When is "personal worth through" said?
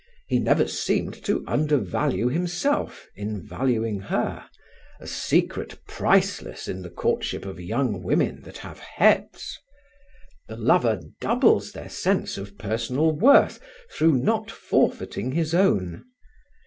12.57-14.13